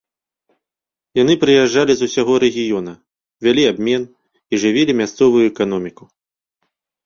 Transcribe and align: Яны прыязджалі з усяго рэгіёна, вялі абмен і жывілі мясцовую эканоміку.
Яны 1.21 1.33
прыязджалі 1.43 1.93
з 1.99 2.09
усяго 2.11 2.33
рэгіёна, 2.45 2.93
вялі 3.49 3.63
абмен 3.75 4.01
і 4.11 4.55
жывілі 4.67 4.93
мясцовую 5.03 5.43
эканоміку. 5.53 6.03